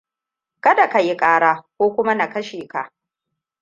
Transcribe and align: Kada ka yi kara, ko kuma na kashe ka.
Kada 0.61 0.89
ka 0.89 0.99
yi 0.99 1.15
kara, 1.17 1.63
ko 1.77 1.93
kuma 1.95 2.15
na 2.15 2.27
kashe 2.33 2.67
ka. 2.67 2.91